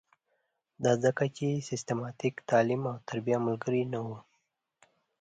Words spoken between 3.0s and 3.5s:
تربیه